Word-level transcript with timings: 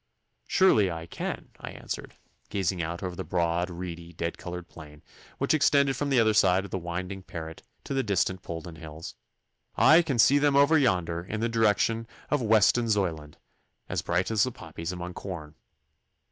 'Surely 0.47 0.89
I 0.89 1.05
can,' 1.05 1.49
I 1.59 1.69
answered, 1.73 2.15
gazing 2.49 2.81
out 2.81 3.03
over 3.03 3.15
the 3.15 3.23
broad, 3.23 3.69
reedy, 3.69 4.13
dead 4.13 4.35
coloured 4.35 4.67
plain, 4.67 5.03
which 5.37 5.53
extended 5.53 5.95
from 5.95 6.09
the 6.09 6.19
other 6.19 6.33
side 6.33 6.65
of 6.65 6.71
the 6.71 6.79
winding 6.79 7.21
Parret 7.21 7.61
to 7.83 7.93
the 7.93 8.01
distant 8.01 8.41
Polden 8.41 8.77
Hills. 8.79 9.13
'I 9.75 10.01
can 10.01 10.17
see 10.17 10.39
them 10.39 10.55
over 10.55 10.75
yonder 10.79 11.23
in 11.23 11.39
the 11.39 11.49
direction 11.49 12.07
of 12.31 12.41
Westonzoyland, 12.41 13.35
as 13.87 14.01
bright 14.01 14.31
as 14.31 14.41
the 14.41 14.51
poppies 14.51 14.91
among 14.91 15.13
corn. 15.13 15.53